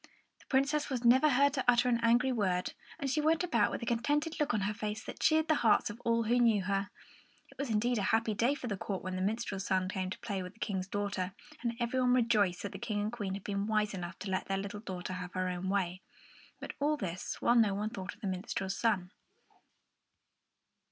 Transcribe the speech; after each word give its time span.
The 0.39 0.47
Princess 0.49 0.89
was 0.89 1.05
never 1.05 1.29
heard 1.29 1.53
to 1.53 1.65
utter 1.67 1.87
an 1.87 1.99
angry 2.01 2.31
word, 2.31 2.73
and 2.97 3.07
she 3.07 3.21
went 3.21 3.43
about 3.43 3.69
with 3.69 3.83
a 3.83 3.85
contented 3.85 4.39
look 4.39 4.51
on 4.51 4.61
her 4.61 4.73
face 4.73 5.03
that 5.03 5.19
cheered 5.19 5.47
the 5.47 5.53
hearts 5.61 5.91
of 5.91 5.99
all 6.01 6.23
who 6.23 6.39
knew 6.39 6.63
her. 6.63 6.89
It 7.51 7.57
was 7.59 7.69
indeed 7.69 7.99
a 7.99 8.09
happy 8.09 8.33
day 8.33 8.55
for 8.55 8.65
the 8.65 8.77
court 8.77 9.03
when 9.03 9.15
the 9.15 9.21
minstrel's 9.21 9.67
son 9.67 9.87
came 9.87 10.09
to 10.09 10.17
play 10.17 10.41
with 10.41 10.53
the 10.53 10.59
King's 10.59 10.87
daughter, 10.87 11.35
and 11.61 11.73
every 11.79 12.01
one 12.01 12.13
rejoiced 12.15 12.63
that 12.63 12.71
the 12.71 12.79
King 12.79 12.99
and 13.01 13.11
the 13.11 13.15
Queen 13.15 13.35
had 13.35 13.43
been 13.43 13.67
wise 13.67 13.93
enough 13.93 14.17
to 14.17 14.31
let 14.31 14.47
their 14.47 14.57
little 14.57 14.79
daughter 14.79 15.13
have 15.13 15.33
her 15.33 15.47
own 15.47 15.69
way. 15.69 16.01
But 16.59 16.73
all 16.79 16.97
this 16.97 17.39
while 17.39 17.53
no 17.53 17.75
one 17.75 17.91
thought 17.91 18.15
of 18.15 18.21
the 18.21 18.27
minstrel's 18.27 18.75
son. 18.79 19.11